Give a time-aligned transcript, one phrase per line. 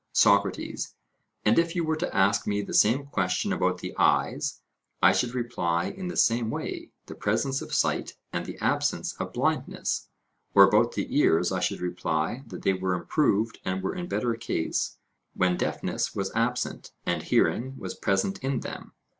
[0.13, 0.95] SOCRATES:
[1.45, 4.59] And if you were to ask me the same question about the eyes,
[4.99, 9.31] I should reply in the same way, 'the presence of sight and the absence of
[9.31, 10.09] blindness;'
[10.55, 14.33] or about the ears, I should reply, that they were improved and were in better
[14.33, 14.97] case,
[15.35, 18.93] when deafness was absent, and hearing was present in them.